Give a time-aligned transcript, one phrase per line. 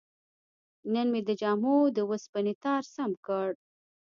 [0.93, 3.49] نن مې د جامو د وسپنې تار سم کړ.